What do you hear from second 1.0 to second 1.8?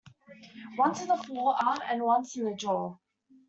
in the forearm